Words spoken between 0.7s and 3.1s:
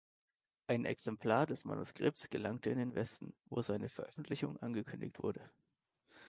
Exemplar des Manuskripts gelangte in den